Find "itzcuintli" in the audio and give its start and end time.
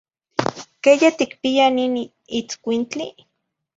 2.39-3.07